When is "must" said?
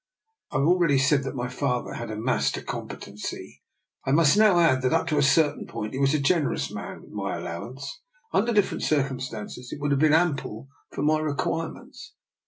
4.11-4.35